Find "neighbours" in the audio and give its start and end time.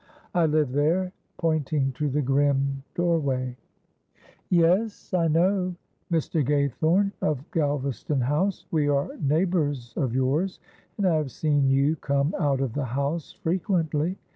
9.19-9.93